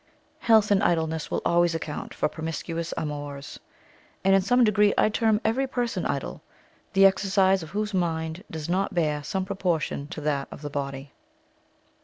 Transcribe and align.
Health 0.39 0.71
and 0.71 0.81
idleness 0.81 1.29
will 1.29 1.43
always 1.45 1.75
account 1.75 2.11
for 2.11 2.27
promiscuous 2.27 2.91
amours; 2.97 3.59
and 4.23 4.33
in 4.33 4.41
some 4.41 4.63
degree 4.63 4.95
I 4.97 5.09
term 5.09 5.39
every 5.45 5.67
person 5.67 6.07
idle, 6.07 6.41
the 6.93 7.05
exercise 7.05 7.61
of 7.61 7.69
whose 7.69 7.93
mind 7.93 8.43
does 8.49 8.67
not 8.67 8.95
bear 8.95 9.21
some 9.21 9.45
proportion 9.45 10.07
to 10.07 10.21
that 10.21 10.47
of 10.49 10.63
the 10.63 10.71
body. 10.71 11.13